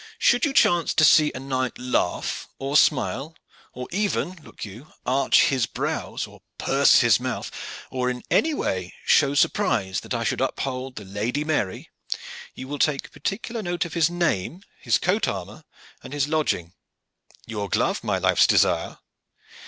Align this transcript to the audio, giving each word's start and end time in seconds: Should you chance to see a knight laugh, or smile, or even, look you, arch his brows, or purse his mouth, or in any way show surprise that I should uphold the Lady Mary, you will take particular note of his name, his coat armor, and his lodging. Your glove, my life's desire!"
Should 0.17 0.45
you 0.45 0.51
chance 0.51 0.95
to 0.95 1.05
see 1.05 1.31
a 1.35 1.39
knight 1.39 1.77
laugh, 1.77 2.47
or 2.57 2.75
smile, 2.75 3.35
or 3.71 3.87
even, 3.91 4.41
look 4.41 4.65
you, 4.65 4.91
arch 5.05 5.43
his 5.49 5.67
brows, 5.67 6.25
or 6.25 6.41
purse 6.57 7.01
his 7.01 7.19
mouth, 7.19 7.51
or 7.91 8.09
in 8.09 8.23
any 8.31 8.55
way 8.55 8.95
show 9.05 9.35
surprise 9.35 9.99
that 9.99 10.15
I 10.15 10.23
should 10.23 10.41
uphold 10.41 10.95
the 10.95 11.05
Lady 11.05 11.43
Mary, 11.43 11.91
you 12.55 12.67
will 12.67 12.79
take 12.79 13.11
particular 13.11 13.61
note 13.61 13.85
of 13.85 13.93
his 13.93 14.09
name, 14.09 14.63
his 14.79 14.97
coat 14.97 15.27
armor, 15.27 15.65
and 16.01 16.13
his 16.13 16.27
lodging. 16.27 16.73
Your 17.45 17.69
glove, 17.69 18.03
my 18.03 18.17
life's 18.17 18.47
desire!" 18.47 18.97